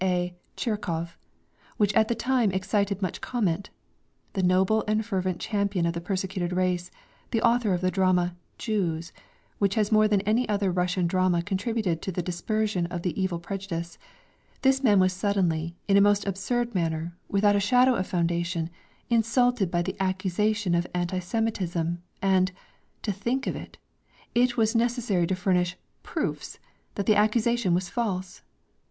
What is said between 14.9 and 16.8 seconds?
was suddenly, in a most absurd